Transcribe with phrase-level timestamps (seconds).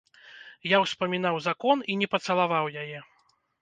[0.69, 3.09] Я ўспамінаў закон і не пацалаваў яе.